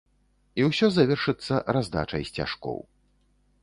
І 0.61 0.65
ўсё 0.69 0.89
завершыцца 0.95 1.61
раздачай 1.79 2.29
сцяжкоў. 2.35 2.85